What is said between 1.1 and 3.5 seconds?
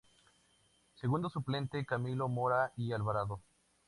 suplente: Camilo Mora y Alvarado.